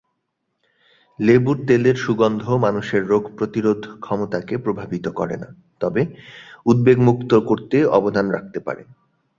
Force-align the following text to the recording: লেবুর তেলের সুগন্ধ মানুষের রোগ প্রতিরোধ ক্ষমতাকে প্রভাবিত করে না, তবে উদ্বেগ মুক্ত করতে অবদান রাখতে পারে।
লেবুর 1.19 1.57
তেলের 1.67 1.95
সুগন্ধ 1.95 2.43
মানুষের 2.57 3.03
রোগ 3.07 3.23
প্রতিরোধ 3.37 3.81
ক্ষমতাকে 3.99 4.53
প্রভাবিত 4.57 5.05
করে 5.09 5.35
না, 5.37 5.49
তবে 5.79 6.01
উদ্বেগ 6.65 6.97
মুক্ত 6.99 7.31
করতে 7.39 7.77
অবদান 7.97 8.25
রাখতে 8.29 8.59
পারে। 8.59 8.83